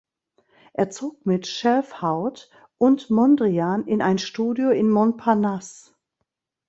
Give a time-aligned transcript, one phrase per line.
[0.73, 5.91] Er zog mit Schelfhout und Mondrian in ein Studio in Montparnasse.